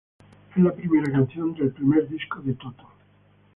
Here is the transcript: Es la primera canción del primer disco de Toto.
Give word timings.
Es 0.49 0.57
la 0.63 0.71
primera 0.73 1.11
canción 1.11 1.53
del 1.53 1.71
primer 1.73 2.09
disco 2.09 2.39
de 2.41 2.55
Toto. 2.55 2.87